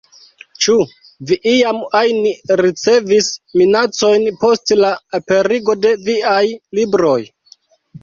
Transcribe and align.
Ĉu 0.65 0.77
vi 1.31 1.37
iam 1.51 1.81
ajn 1.99 2.17
ricevis 2.63 3.31
minacojn 3.63 4.27
post 4.47 4.77
la 4.83 4.93
aperigo 5.23 5.81
de 5.87 5.97
viaj 6.11 6.45
libroj? 6.83 7.19